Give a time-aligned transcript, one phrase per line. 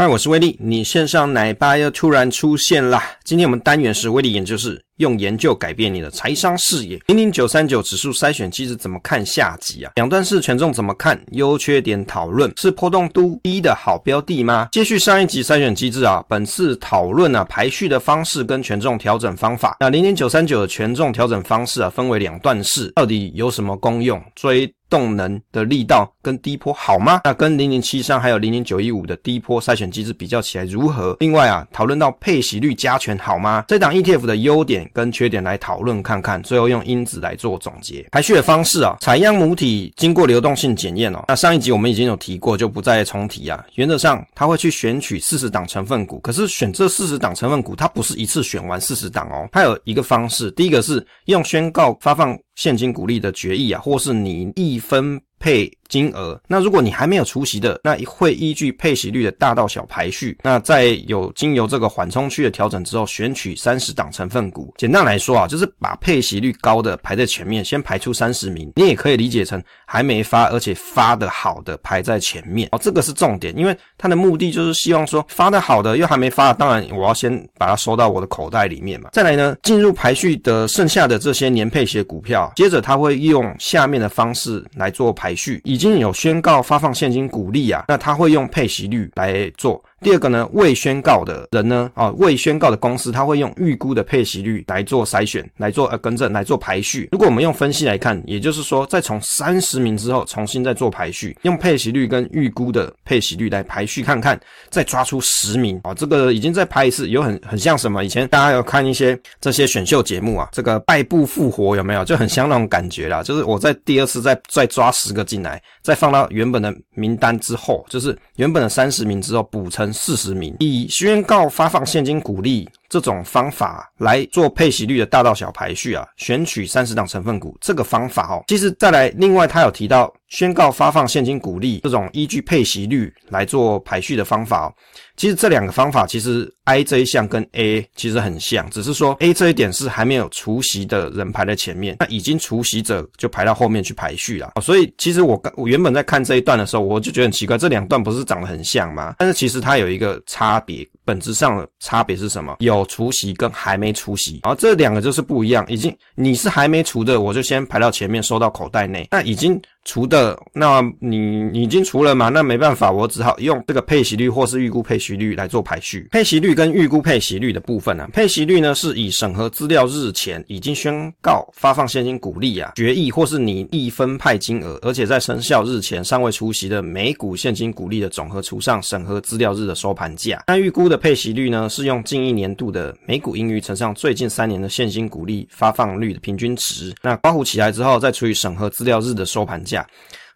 [0.00, 3.02] 嗨，我是威力，你线上奶爸又突然出现啦。
[3.24, 7.00] 今天我们单元是威力研究室，用研究改变你的财商视野。
[7.06, 9.92] 零零九三九指数筛选机制怎么看下集啊？
[9.96, 11.20] 两段式权重怎么看？
[11.32, 14.68] 优缺点讨论是波动度低的好标的吗？
[14.70, 19.76] 接续上一集筛选机制啊，本次讨论啊排序的方式跟权重调整方法。
[19.80, 24.22] 那零零九三九的权重调整方式啊，分为两段式，到底有什么功用？
[24.34, 27.20] 追动能的力道跟低波好吗？
[27.24, 31.14] 那跟零零七三还有零零九一五的低波筛选机制比较起来如何？
[31.20, 33.64] 另外啊，讨论到配息率加权好吗？
[33.68, 38.06] 这档 ETF 的优点跟缺点来讨论看看，最后用因子来做总结。
[38.10, 41.24] 排序的方式啊，采样母体经过流动性检验哦。
[41.28, 43.64] 那上一集我们已经有提过，就不再重提啊。
[43.74, 49.48] 原则上，它会去选取四十档成分股，可是选这四十档成分股，它不是一次选完四十档哦。
[49.52, 60.36] 它有一个方式，第一个是用宣告发放现金股利的决议啊，或是你一分配金额，那如果你还没有除息的，那会依据配息率的大到小排序。
[60.42, 64.72] 那在有经由这个缓冲区的调整之后，选取三十档成分股。
[64.76, 68.70] 简单来说啊，就是把配息率高的排在前面，先排出三十名。
[68.76, 79.08] 你也可以理解成还没发而且发的好的排在前面哦，这个是重点，因为它的目的就是希望说发的好的又还没发，当然我要先把它收到我的口袋里面嘛。
[79.12, 85.60] 再来呢，进入排序的剩下的这些年配息的股票，接着他会用下面的方式来做排序。
[85.64, 89.80] 已已经有宣告发放现金股利啊，那他会用配息率来做。
[90.00, 97.08] 第二个呢，未宣告的人呢，啊，未宣告的公司，他会用预估的配息率来做筛选，来做呃更正，来做排序。
[97.10, 104.38] 如果我们用分析来看，也就是说，再从三十名之后重新再做排序，用配息率跟预估的配息率来排序看看，
[104.70, 108.04] 再抓出十名啊，这个已经再拍一次，有很很像什么？
[108.04, 112.04] 以前大家有看一些这些选秀节目啊，这个败部复活有没有？
[112.04, 119.87] 就很像那种感觉啦，就是我在第二次再再抓十个进来，再放到原本的名单之后，就是原本的三十名之后补成。
[119.92, 134.74] 四十名，以宣告发放现金鼓励这种方法来做配息率的大到小排序啊，选取三十档成分股这个方法哦，其实再来另外他有提到宣告发放现金股利这种依据配息率来做排序的方法哦。
[135.16, 144.52] 其实这两个方法，其实 I 这一项跟 A 其实很像，只是说 A 这一点是还没有除息的人排在前面，那已经除息者就排到后面去排序了。
[144.62, 149.16] 所以其实我刚我原本在看这一段的时候，我就觉得很奇怪，这两段不是长得很像吗？
[149.18, 152.54] 但是其实它有一个差别，本质上的差别是什么？
[152.58, 155.64] 有除息跟还没除息，然后这两个就是不一样。
[155.66, 159.08] 已经你是还没除的，我就先排到前面收到口袋内。
[159.10, 162.28] 那已经除的，那你已经除了嘛？
[162.28, 166.06] 那没办法，我只好用这个配息率或是预估配息率来做排序。
[166.10, 168.06] 配息率跟预估配息率的部分、啊？
[168.12, 180.44] 配息率呢是以审核资料日前已经宣告发放现金股利啊决议或是你一分派金额，而且在生效日前尚未除息的每股现金股利的总和除上审核资料日的收盘价。
[180.48, 186.94] 那预估的配息率呢是用近一年度的每股盈余乘上最近三年的现金股利发放率的平均值。
[187.02, 189.86] 那刮胡起来之后再除以审核资料日的收盘价。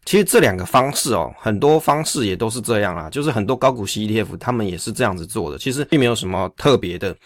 [0.04, 7.16] 其实这两个方式哦，很多方式也都是这样啦，就是很多高股息 ETF 他们也是这样子做的，其实并没有什么特别的，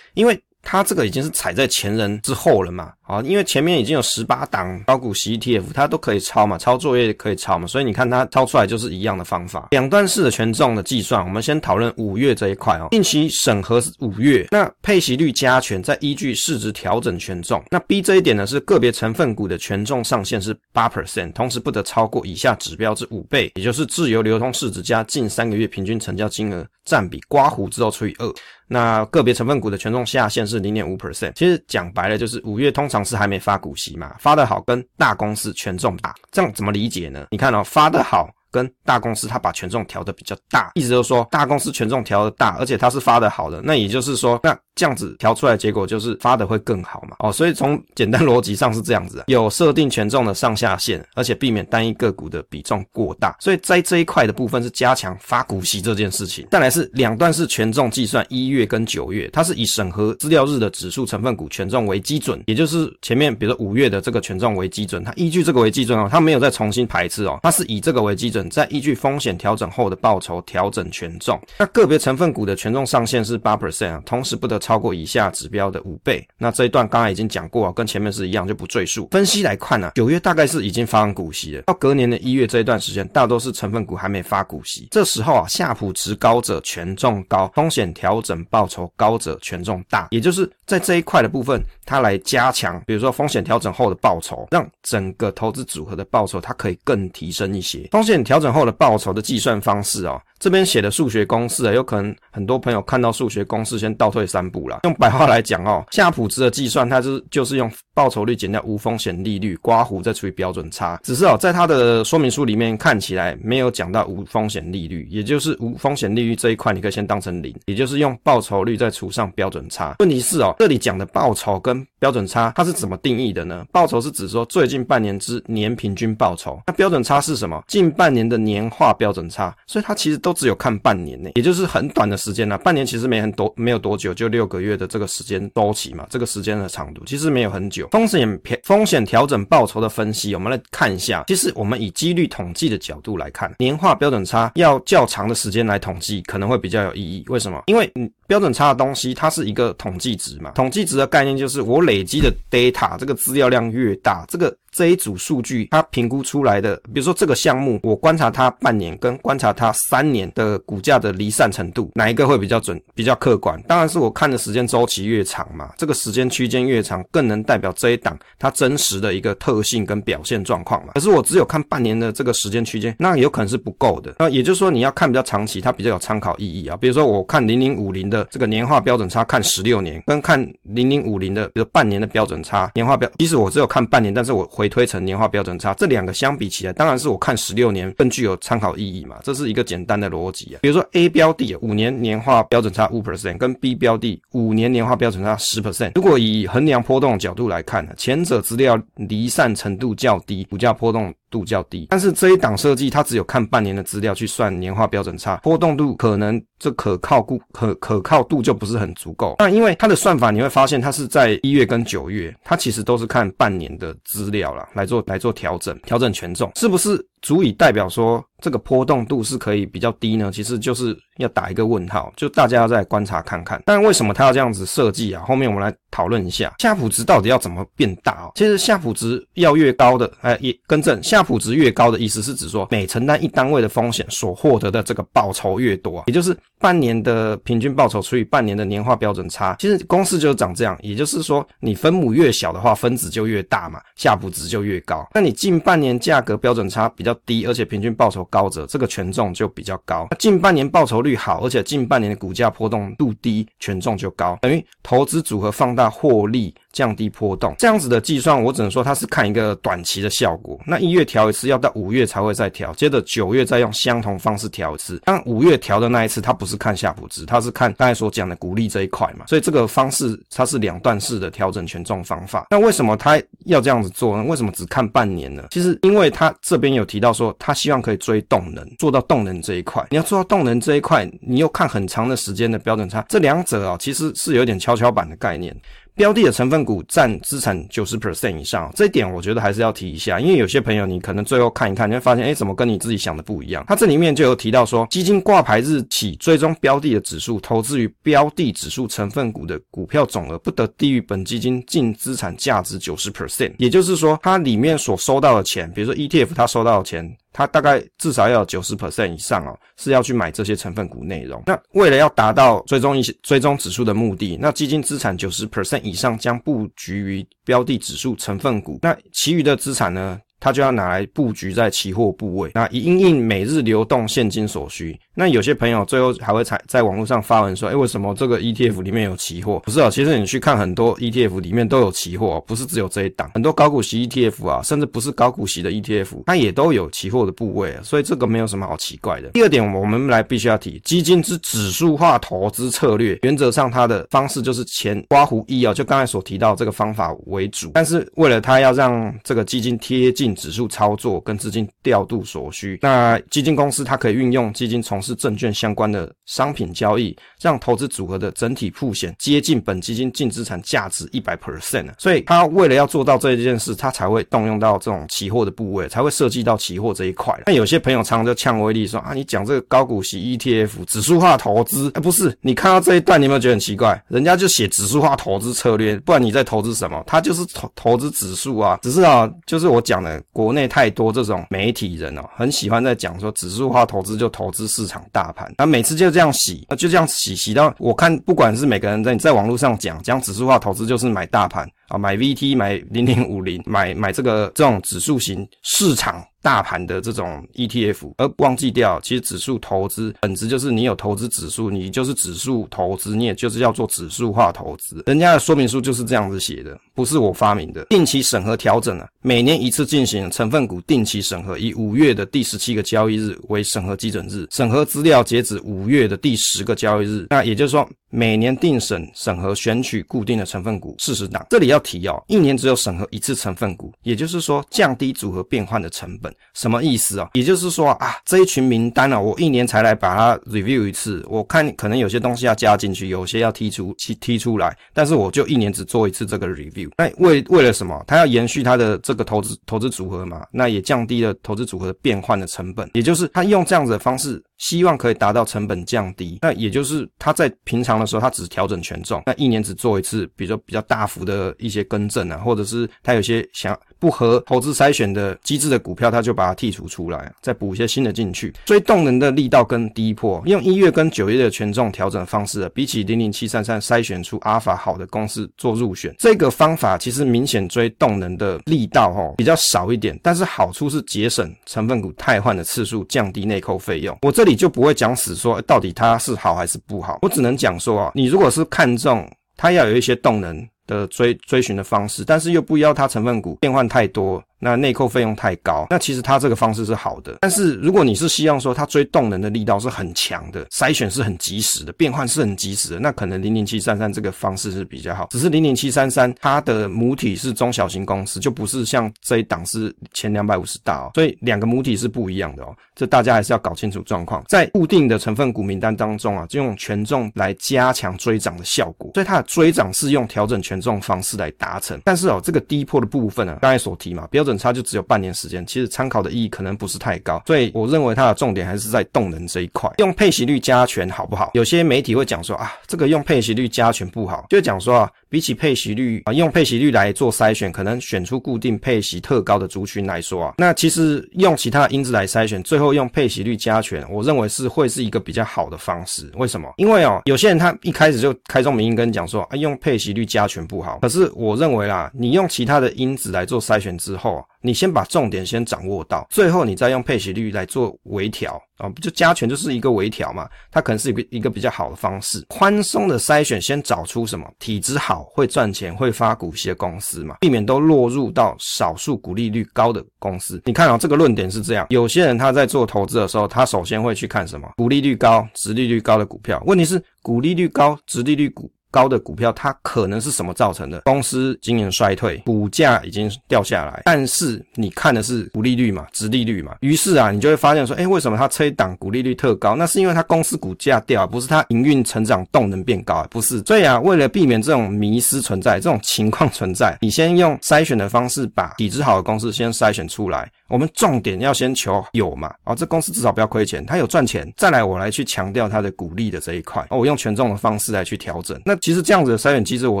[0.14, 2.92] 因为它这个已经是踩在前人之后了嘛。
[3.06, 9.68] 啊，因为前面已经有十八档高股息 ETF，它都可以抄嘛，抄作业可以抄嘛，所以你看它抄出来就是一样的方法。
[9.70, 12.88] 两段式的权重的计算，我们先讨论五月这一块哦。
[12.90, 17.62] 定期审核是五月，那配息率加权再依据市值调整权重。
[17.70, 28.34] 那 B 这一点呢，是个别成分股的权重上限是八 percent，同时不得超过以下指标之五倍，也就是自由流通市值加近三个月平均成交金额占比，刮胡之后除以二。
[28.68, 31.32] 那个别成分股的权重下限是零点五 percent。
[31.34, 33.06] 其实讲白了就是五月通常。
[33.06, 37.28] 是还没发股息嘛，发的好跟大公司权重大，这样怎么理解呢？
[37.30, 44.56] 你看哦，发的好跟大公司，它把权重调得比较大，意思就是说大公司权重调得大，而且它是发的好的，那也就是说那。
[44.78, 47.16] 这样子调出来结果就是发的会更好嘛？
[47.20, 56.46] 哦，所以从简单逻辑上是这样子，有设定权重的上下限，而且避免单一个股的比重过大，所以在这一块的部分是加强发股息这件事情。
[56.50, 71.40] 再来是两段式权重计算，一月跟九月，它是以审核资料日的指数成分股权重为基准，也就是前面比如说五月的这个权重为基准，它依据这个为基准哦，它没有再重新排一次哦，它是以这个为基准，再依据风险调整后的报酬调整权重。
[71.58, 74.56] 那个别成分股的权重上限是八 percent 啊，同时不得。
[74.66, 76.26] 超过以下指标的五倍。
[76.38, 79.06] 那这一段刚才已经讲过啊，跟前面是一样，就不赘述。
[79.10, 84.88] 分析来看呢、啊，九月大概是已经发完股息了，到隔年的一月这一段时间，大多是成分股还没发股息。
[84.90, 97.86] 这时候啊，夏普值高者权重高，风险调整报酬高者权重大，也就是在这一块的部分，它来加强，比如说风险调整后的报酬，让整个投资组合的报酬它可以更提升一些。
[97.92, 100.20] 风险调整后的报酬的计算方式哦。
[100.38, 104.80] 这边写的数学公式啊，有可能很多朋友看到数学公式先倒退三步啦。
[104.82, 111.00] 用白话来讲哦，夏普值的计算，它是就是用报酬率减掉无风险利率，刮胡再除以标准差。
[111.02, 119.94] 只是哦，在它的说明书里面看起来没有讲到无风险利率，也就是无风险利率这一块，你可以先当成零，也就是用报酬率再除上标准差。
[120.00, 123.64] 问题是哦，这里讲的报酬跟标准差，它是怎么定义的呢？
[123.72, 127.64] 报酬是指说最近半年之年平均报酬，那标准差是什么？
[127.66, 129.54] 近半年的年化标准差。
[129.66, 136.06] 所以它其实都只有看半年内，也就是很短的时间了、半年其实没很多，没有多久，就六个月的这个时间周期嘛。
[136.08, 137.88] 这个时间的长度其实没有很久。
[137.92, 141.24] 风险风险调整报酬的分析，我们来看一下。
[141.28, 147.24] 其实我们以几率统计的角度来看，年化标准差要较长的时间来统计，可能会比较有意义。
[147.28, 147.62] 为什么？
[147.66, 148.10] 因为嗯。
[148.28, 150.50] 标准差的东西，它是一个统计值嘛。
[150.50, 163.60] 统计值的概念就是我累积的 data 这个资料量越大，这个这一组数据它评估出来的，比如说这个项目，我观察它半年跟观察它三年的股价的离散程度，哪一个会比较准、比较客观？
[163.62, 170.92] 当然是我看的时间周期越长嘛，这个时间区间越长，更能代表这一档它真实的一个特性跟表现状况嘛。
[170.94, 174.14] 可是我只有看半年的这个时间区间，那有可能是不够的。
[174.18, 176.76] 那也就是说，你要看比较长期，它比较有参考意义啊。
[176.76, 178.26] 比如说我看零零五零的。
[178.36, 190.58] 这个年化标准差看十六年，跟看零零五零的，比如半年的标准差，年化标，即使我只有看半年，但是我回推成年化标准差，这两个相比起来，当然是我看十六年更具有参考意义嘛，这是一个简单的逻辑啊。
[190.62, 209.36] 比如说 A 标的五年年化标准差五 percent，跟 B 标的五年年化标准差十 percent，如果以衡量波动角度来看呢，前者资料离散程度较低，股价波动度较低，但是这一档设计它只有看半年的资料去算年化标准差，波动度可能这可靠度可可靠度就不是很足够。
[209.38, 220.30] 那因为它的算法你会发现，它是在一月跟九月，它其实都是看半年的资料啦，来做来做调整，调整权重是不是足以代表说这个波动度是可以比较低呢？
[220.32, 223.62] 其实就是要打一个问号，就大家要再观察看看。
[223.64, 225.22] 但为什么它要这样子设计啊？
[225.26, 228.32] 后面我们来讨论一下夏普值到底要怎么变大哦。
[228.34, 239.56] 其实夏普值要越高的，哎，也更正，夏普值越高的意思是指说每承担一单位的风险所获得的这个报酬越多，也就是半年的平均报酬除以半年的年化标准差。
[239.58, 245.06] 其实公式就是长这样，也就是说你分母越小的话，分子就越大嘛，夏普值就越高。
[245.14, 250.08] 那你近半年价格标准差比较低，而且平均报酬高者，这个权重就比较高。
[250.18, 257.54] 近半年报酬率好，而且近半年的股价波动度低，权重就高，等于投资组合放大获利，降低波动。
[257.58, 260.60] 这样子的计算，我只能说它是看一个短期的效果。
[260.66, 265.00] 那一月调一次，要到五月才会再调，接着九月再用相同方式调一次。
[265.06, 269.24] 当五月调的那一次，它不是看夏普值，它是看刚才所讲的股利这一块嘛。
[269.26, 272.48] 所以这个方式它是两段式的调整权重方法。
[272.50, 274.24] 那为什么它要这样子做呢？
[274.24, 275.46] 为什么只看半年呢？
[275.52, 279.82] 其实因为它这边有提到说，它希望可以追动能，做到动能这一块。
[279.90, 285.56] 你要做到动能这一块，你又看很长的时间的标准差，这两者啊，其实是有点跷跷板的概念。
[285.96, 293.64] 标的的成分股占资产九十 percent 以上，这一点我觉得还是要提一下，因为有些朋友你可能最后看一看，你会发现，哎，怎么跟你自己想的不一样？
[293.66, 307.16] 它这里面就有提到说，基金挂牌日起追踪标的的指数，投资于标的指数成分股的股票总额不得低于本基金净资产价值九十 percent，也就是说，它里面所收到的钱，比如说 ETF 它收到的钱。
[307.36, 311.42] 它大概至少要有九十 percent 以上哦，是要去买这些成分股内容。
[311.44, 324.98] 那为了要达到追踪一些追踪指数的目的，那基金资产九十 percent 以上将布局于标的指数成分股，那其余的资产呢，它就要拿来布局在期货部位，那以应应每日流动现金所需。
[325.14, 329.60] 那有些朋友最后还会在在网络上发文说，哎，为什么这个 ETF 里面有期货？
[329.60, 333.30] 不是啊，其实你去看很多 ETF 里面都有期货，不是只有这一档。
[333.32, 339.30] 很多高股息 ETF 啊，甚至不是高股息的 ETF，它也都有期货的部位啊，所以这个没有什么好奇怪的。
[339.30, 347.70] 第二点，我们来必须要提，基金之指数化投资策略，原则上它的方式就是前刮胡一啊，就刚才所提到这个方法为主。
[347.72, 350.25] 但是为了它要让这个基金贴近。
[350.26, 352.78] 进指数操作跟资金调度所需。
[352.82, 361.86] 那基金公司它可以运用基金从事证券相关的商品交易，让投资组合的整体曝险接近本基金净资产价值一百 percent。
[361.96, 367.40] 所以他为了要做到这一件事，他才会动用到这种期货的部位，才会涉及到期货这一块。
[367.46, 374.02] 那有些朋友常常就呛威力说啊，你讲这个高股息 ETF 指数化投资，哎，不是，你看到这一段，你有没有觉得很奇怪？
[374.08, 377.00] 人家就写指数化投资策略，不然你在投资什么？
[377.06, 396.24] 他就是投投资指数啊，只是啊，就是我讲的，国内太多这种媒体人哦，很喜欢在讲说指数化投资就投资市场大盘，那每次就这样洗，就这样洗洗到我看，不管是每个人在你在网络上讲讲指数化投资就是买大盘啊，买 VT 买零零五零，买买这个这种指数型市场。
[396.42, 405.02] 大盘的这种 ETF，而忘记掉，其实指数投资本质就是你有投资指数，你就是指数投资，你也就是要做指数化投资。
[405.06, 407.84] 人家的说明书就是这样子写的，不是我发明的。
[407.90, 417.26] 定期审核调整啊，每年一次进行成分股定期审核，以五月的第十七个交易日为审核基准日，审核资料截止五月的第十个交易日。
[417.28, 421.46] 那也就是说，每年定审审核选取固定的成分股四十档。
[421.50, 426.34] 这里要提哦，一年只有审核一次成分股，也就是说降低组合变换的成本。
[426.54, 427.28] 什么意思啊？
[427.34, 431.22] 也就是说啊，这一群名单啊，我一年才来把它 review 一次。
[431.28, 434.74] 我看可能有些东西要加进去，有些要剔出，踢踢出来。
[434.94, 436.85] 但是我就一年只做一次这个 review。
[436.98, 438.04] 那为为了什么？
[438.06, 442.88] 他要延续他的这个投资投资组合嘛，那也降低了投资组合变换的成本。
[442.94, 446.38] 也就是他用这样子的方式，希望可以达到成本降低。
[446.42, 453.78] 那也就是他在平常的时候，他只调整权重，那一年只做一次，比如说比较大幅的一些更正啊，或者是他有些想。
[453.98, 458.52] 不合投资筛选的机制的股票，他就把它剔除出来，再补一些新的进去。
[458.66, 474.14] 追动能的力道更低破，用一月跟九月的权重调整方式，比起零零七三三筛选出阿尔法好的公司做入选，这个方法其实明显追动能的力道哦比较少一点，但是好处是节省成分股汰换的次数，降低内扣费用。
[474.20, 484.42] 我这你就不会讲死说到底它是好还是不好，我只能讲说啊，你如果是看中它要有一些动能的追追寻的方式，但是又不要它成分股变换太多。
[484.58, 487.38] 那内扣费用太高，那其实它这个方式是好的。
[487.40, 495.28] 但是如果你是希望说它追动能的力道是很强的，筛选是很及时的，变换是很及时的，那可能零零七三三这个方式是比较好。
[495.30, 502.74] 只是零零七三三它的母体是中小型公司，就不是像这一档是前两百五十大哦，所以两个母体是不一样的哦。
[502.94, 504.42] 这大家还是要搞清楚状况。
[504.48, 512.00] 在固定的成分股名单当中啊，就用权重来加强追涨的效果，所以它的追涨是用调整权重方式来达成。
[512.04, 519.92] 但是哦，这个低破的部分呢，刚才所提嘛，不要准差就只有半年时间，其实参考的意义可能不是太高，所以我认为它的重点还是在动能这一块。
[519.98, 521.50] 用配息率加权好不好？
[521.52, 536.30] 有些媒体会讲说啊，这个用配息率加权不好，就讲说啊，比起配息率啊，用配息率来做筛选，可能选出固定配息特高的族群来说啊，那其实用其他的因子来筛选，最后用配息率加权，我认为是会是一个比较好的方式。
[536.36, 536.72] 为什么？
[536.76, 544.35] 因为哦，有些人他一开始就开宗明义跟你讲说啊，用配息率加权不好，可是我认为啦，你用其他的因子来做筛选之后。
[544.60, 550.48] 你先把重点先掌握到，最后你再用配息率来做微调啊，不就加权就是一个微调嘛？
[550.70, 552.44] 它可能是一个一个比较好的方式。
[552.48, 560.60] 宽松的筛选，先找出什么体质好、会赚钱、会发股息的公司嘛，避免都落入到少数股利率高的公司。
[560.64, 564.68] 你看啊，这个论点是这样：有些人他在做投资的时候，他首先会去看什么？
[564.76, 566.62] 股利率高、值利率高的股票。
[566.66, 568.70] 问题是股利率高、值利率股。
[568.96, 571.02] 高的股票，它可能是什么造成的？
[571.02, 574.00] 公司经营衰退，股价已经掉下来。
[574.06, 576.74] 但是你看的是股利率嘛，殖利率嘛。
[576.80, 579.76] 于是啊，你就会发现说，诶，为什么它这一档股利率特高？
[579.76, 583.62] 那是因为它公司股价掉，不是它营运成长动能变高，不是。
[583.66, 590.50] 所以啊，为了避免这种迷失存在，这种情况存在，你先用筛选的方式，把底子好的公司先筛选出来。
[590.68, 598.60] 我们重点要先求有嘛，啊，这公司至少不要亏钱，它有赚钱，再来我来去强调它的股利的这一块，哦，我用权重的方式来去调整。
[598.64, 600.00] 那其实这样子的筛选机制，我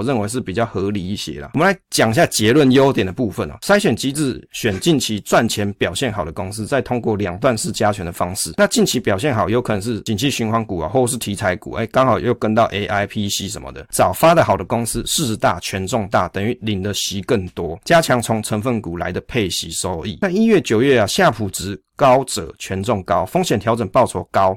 [0.00, 1.50] 认为是比较合理一些啦。
[1.54, 8.52] 我们来讲一下结论优点的部分啊，筛选机制选近期赚钱表现好的公司，再通过两段式加权的方式。
[8.56, 20.18] 那近期表现好，有可能是景气循环股啊，或是题材股，哎，刚好又跟到 AI、PC 什么的，早发的好的公司，市值大、权重大，等于领的息更多，加强从成分股来的配息收益。
[20.20, 20.60] 那一月。
[20.66, 24.56] 九月啊，夏普值高者权重高，风险调整报酬高。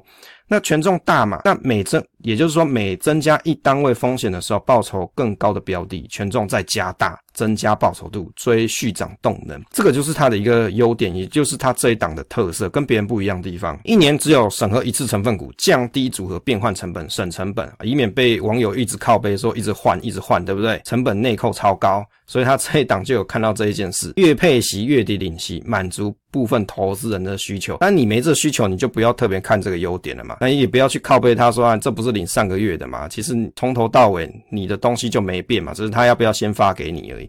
[0.51, 7.17] 那权重大嘛，那每增，也就是说每增加一单位风险的时候，报酬更高的标的，权重再加大。
[7.39, 13.79] 增加报酬度，追续涨动能，这个就是它的一个优点，也就是它这一档的特色，跟别人不一样的地方。
[13.85, 20.81] 一年只有审核一次成分股，降低组合变换成本，省成本，以免被网友一直靠背说一直换一直换，对不对？
[20.83, 27.77] 成本内扣超高，所以它这一档就有看到这一件事，月配息月底领息，满足部分投资人的需求。
[27.79, 30.35] 但你没这需求，你就不要特别看这个优点了嘛。
[30.41, 33.07] 那也不要去靠背他说啊，这不是领上个月的嘛？
[33.07, 37.28] 其实从头到尾你的东西就没变嘛，只是他要不要先发给你而已。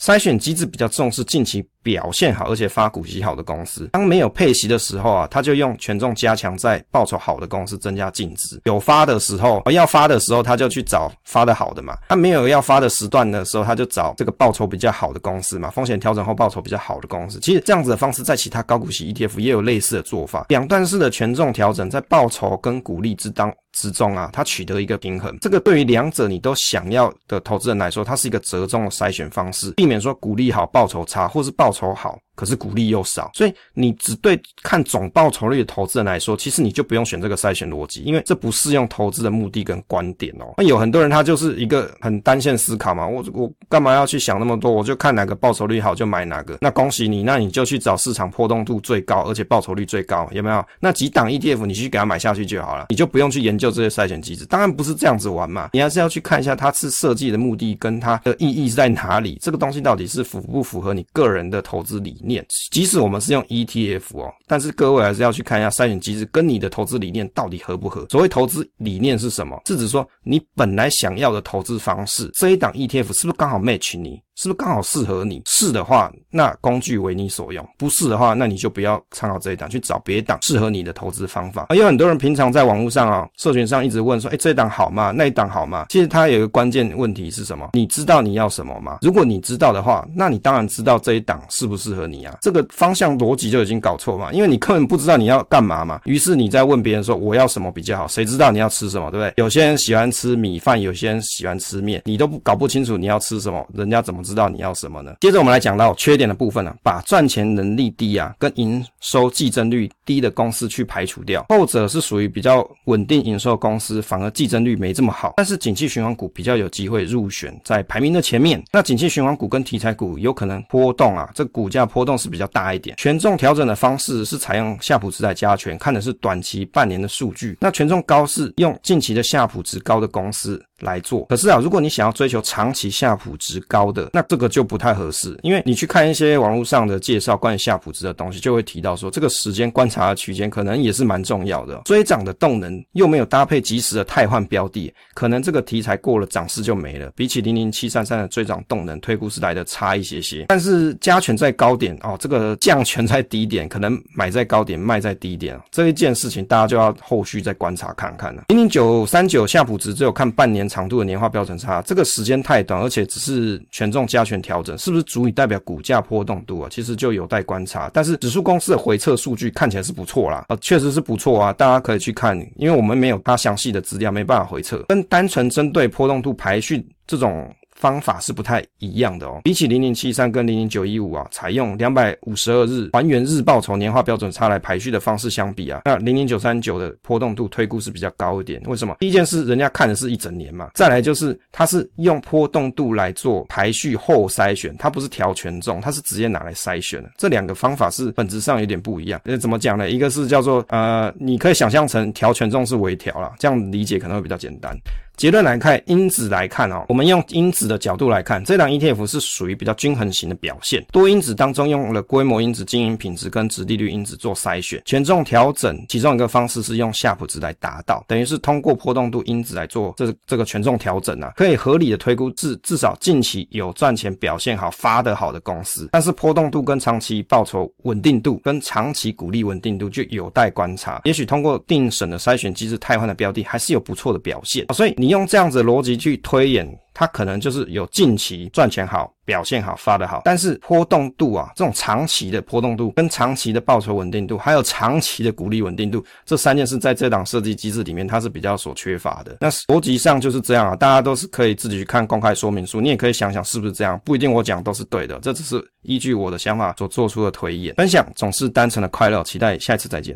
[0.00, 3.88] 筛选机制比较重视近期表现好而且发股息好的公司。
[3.92, 8.60] 当没有配息的时候啊，他就用权重加强在报酬好的公司增加净值。
[8.64, 11.96] 有发的时候，要发的时候他就去找发的好的嘛。
[12.08, 15.68] 他没有要发的时段的时候，他就找这个报酬比较好的公司嘛。
[15.70, 17.40] 风险调整后报酬比较好的公司。
[17.40, 20.46] 其实这样子的方式在其他高股息 ETF 也有类似的做法。
[20.48, 25.36] 两段式的权重调整在报酬跟股利之当之中啊，它取得一个平衡。
[25.40, 29.72] 这个对于两者你都想要的投资人来说，它是一个折中的筛选方式。
[29.88, 32.18] 免说鼓励好报酬差，或是报酬好。
[32.38, 40.54] 可是股利又少，所以你只对看总报酬率的投资人来说，其实你就不用选这个筛选逻辑，因为这不适用投资的目的跟观点哦。
[40.56, 44.70] 那有很多人他就是一个很单线思考嘛，我我干嘛要去想那么多？
[44.70, 46.56] 我就看哪个报酬率好就买哪个。
[46.60, 50.64] 那恭喜你，那你就去找市场波动度最高而且报酬率最高，有没有？
[50.78, 54.46] 那几档 ETF 你去给他买下去就好了，你就不用去研究这些筛选机制。
[54.46, 62.27] 当然不是这样子玩嘛，你还是要去看一下它是设计的目的跟它的意义在哪里，这个东西到底是符不符合你个人的投资理念？
[62.70, 63.08] 即使我。
[63.08, 68.06] 我们是用 ETF 哦，但是各位还是要去看一下筛选机制跟你的投资理念到底合不合。
[68.10, 69.58] 所谓投资理念是什么？
[69.64, 74.20] 是指说你本来想要的投资方式，这一档 ETF 是不是刚好 match 你？
[74.38, 75.42] 是不是刚好适合你？
[75.46, 81.66] 是的话，那工具为你所用；不是的话，那你就不要参考这一档，去找别档适合你的投资方法。
[81.70, 85.10] 而有很多人平常在网络上啊，社群上一直问说：“诶，这一档好吗？
[85.10, 87.70] 那一档好吗？”其实它有一个关键问题是什么？
[87.72, 88.98] 你知道你要什么吗？
[89.02, 92.38] 如果你知道的话，那你当然知道这一档适不适合你啊。
[92.40, 96.00] 这个方向逻辑就已经搞错嘛，因为你根本不知道你要干嘛嘛。
[96.04, 99.32] 于是你在问别人说：“我要什么比较好？”谁知道你要吃什么，对不对？
[99.36, 105.14] 有些人喜欢吃米饭，有些人喜欢吃面，你都不搞不清楚你要吃什么，人家怎么知道你要什么呢？
[105.20, 118.62] 接着我们来讲到缺点的部分了，把赚钱能力低啊，跟营收季增率低的公司去排除掉，后者是属于比较稳定营收的公司，反而季增率没这么好，但是景气循环股比较有机会入选在排名的前面。
[118.70, 122.94] 那景气循环股跟题材股有可能波动啊，这股价波动是比较大一点。
[122.96, 127.56] 权重调整的方式是采用夏普值来加权，看的是短期半年的数据。
[127.60, 141.80] 那权重高是用近期的夏普值高的公司来做，可是啊，如果你想要追求长期夏普值高的，那这个就不太合适，因为你去看一些网络上的介绍关于夏普值的东西，就会提到说，这个时间观察的区间可能也是蛮重要的。
[141.84, 147.10] 追涨的动能又没有搭配及时的汰换标的，可能这个题材过了涨势就没了。
[147.16, 150.46] 比起零零七三三的追涨动能，推估是来的差一些些。
[150.48, 158.44] 但是加权在高点哦，这个降权在低点，可能买在高点，卖在低点，这一件事情大家就要后续再观察看看了。
[158.48, 160.67] 零零九三九夏普值只有看半年。
[160.68, 166.68] 长度的年化标准差，这个时间太短，而且只是权重加权调整，是不是足以代表股价波动度啊？
[166.70, 167.90] 其实就有待观察。
[167.92, 177.50] 但是指数公司的回测数据看起来是不错啦，啊，确实是不错啊，大家可以去看，因为我们没有它详细的资料，没办法回测，跟单纯针对波动度排序这种。
[177.78, 179.40] 方法是不太一样的哦。
[179.44, 188.60] 比起零零七三跟零零九一五啊，采用两百五十二日还原日报酬年化标准差来排序的方式相比啊，那零零九三九的波动度推估是比较高一点。
[188.66, 188.96] 为什么？
[188.98, 190.70] 第一件事，人家看的是一整年嘛。
[190.74, 197.10] 再来就是，它是用波动度来做排序后筛选，它不是调权重，它是直接拿来筛选的。
[197.16, 199.20] 这两个方法是本质上有点不一样。
[199.24, 199.88] 那怎么讲呢？
[199.88, 204.76] 一个是叫做呃，你可以想象成调权重是微调啦，这样理解可能会比较简单。
[205.18, 210.86] 结论来看，因子来看哦，我们用因子的角度来看，这档 ETF 是属于比较均衡型的表现。
[210.92, 225.88] 多因子当中用了规模因子、经营品质跟殖利率因子做筛选，权重调整其中一个方式是用夏普值来达到，等于是通过波动度因子来做这这个权重调整啊，可以合理的推估至至少近期有赚钱、表现好、发得好的公司。
[225.90, 231.00] 但是波动度跟长期报酬稳定度跟长期股利稳定度就有待观察。
[231.02, 234.64] 也许通过定审的筛选机制汰换的标的，还是有不错的表现。
[234.72, 235.07] 所以你。
[235.08, 249.36] 用这样子逻辑去推演，它可能就是有近期赚钱好、表现好、发得好，但是波动度啊，这种长期的波动度、跟长期的报酬稳定度，还有长期的股利稳定度，这三件事在这档设计机制里面，它是比较所缺乏的。
[249.40, 257.74] 那逻辑上就是这样啊，大家都是可以自己去看公开说明书，你也可以想想是不是这样，不一定我讲都是对的，这只是依据我的想法所做出的推演。
[257.76, 260.06] 分享总是单纯的快乐，期待下一次再见。